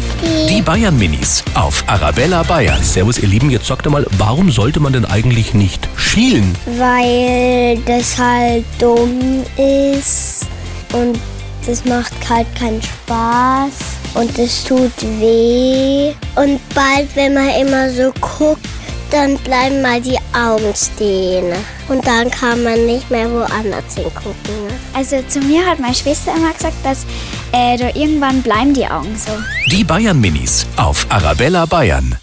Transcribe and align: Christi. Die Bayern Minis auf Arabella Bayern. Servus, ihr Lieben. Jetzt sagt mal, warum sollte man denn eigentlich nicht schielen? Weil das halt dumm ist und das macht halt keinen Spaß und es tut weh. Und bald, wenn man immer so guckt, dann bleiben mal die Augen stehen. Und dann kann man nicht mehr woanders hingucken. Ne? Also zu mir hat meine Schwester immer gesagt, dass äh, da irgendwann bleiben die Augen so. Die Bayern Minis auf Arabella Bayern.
Christi. 0.00 0.54
Die 0.54 0.62
Bayern 0.62 0.98
Minis 0.98 1.44
auf 1.54 1.84
Arabella 1.86 2.42
Bayern. 2.42 2.82
Servus, 2.82 3.18
ihr 3.18 3.28
Lieben. 3.28 3.50
Jetzt 3.50 3.66
sagt 3.66 3.88
mal, 3.88 4.06
warum 4.18 4.50
sollte 4.50 4.80
man 4.80 4.92
denn 4.92 5.04
eigentlich 5.04 5.54
nicht 5.54 5.88
schielen? 5.96 6.54
Weil 6.78 7.78
das 7.86 8.18
halt 8.18 8.64
dumm 8.78 9.44
ist 9.56 10.46
und 10.92 11.18
das 11.66 11.84
macht 11.84 12.12
halt 12.28 12.46
keinen 12.54 12.80
Spaß 12.82 13.72
und 14.14 14.38
es 14.38 14.64
tut 14.64 14.92
weh. 15.18 16.12
Und 16.36 16.60
bald, 16.74 17.14
wenn 17.14 17.34
man 17.34 17.50
immer 17.60 17.90
so 17.90 18.12
guckt, 18.20 18.66
dann 19.10 19.36
bleiben 19.38 19.82
mal 19.82 20.00
die 20.00 20.18
Augen 20.32 20.74
stehen. 20.74 21.52
Und 21.88 22.06
dann 22.06 22.30
kann 22.30 22.62
man 22.62 22.86
nicht 22.86 23.10
mehr 23.10 23.30
woanders 23.30 23.94
hingucken. 23.94 24.66
Ne? 24.66 24.72
Also 24.94 25.22
zu 25.28 25.40
mir 25.40 25.64
hat 25.66 25.78
meine 25.80 25.94
Schwester 25.94 26.32
immer 26.36 26.52
gesagt, 26.52 26.76
dass 26.84 27.04
äh, 27.52 27.76
da 27.76 27.88
irgendwann 27.94 28.42
bleiben 28.42 28.74
die 28.74 28.86
Augen 28.86 29.16
so. 29.16 29.32
Die 29.70 29.84
Bayern 29.84 30.20
Minis 30.20 30.66
auf 30.76 31.06
Arabella 31.10 31.66
Bayern. 31.66 32.16